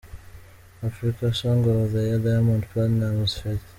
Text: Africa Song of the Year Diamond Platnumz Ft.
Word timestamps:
Africa 0.81 1.31
Song 1.31 1.59
of 1.69 1.91
the 1.91 2.01
Year 2.01 2.17
Diamond 2.17 2.65
Platnumz 2.73 3.33
Ft. 3.43 3.59